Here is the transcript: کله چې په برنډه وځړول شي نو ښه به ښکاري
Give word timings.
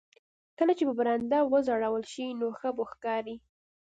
کله 0.57 0.71
چې 0.77 0.83
په 0.87 0.93
برنډه 0.99 1.39
وځړول 1.51 2.03
شي 2.13 2.25
نو 2.39 2.47
ښه 2.59 2.69
به 2.75 2.83
ښکاري 2.91 3.35